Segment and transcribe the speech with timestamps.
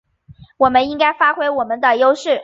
[0.57, 2.39] 我们应该发挥我们的优势